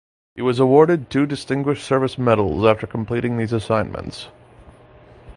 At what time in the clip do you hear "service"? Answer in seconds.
1.85-2.17